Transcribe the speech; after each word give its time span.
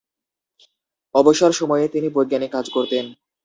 অবসর 1.15 1.51
সময়ে 1.51 1.85
তিনি 1.87 2.07
বৈজ্ঞানিক 2.15 2.51
কাজ 2.53 2.65
করতেন। 2.69 3.05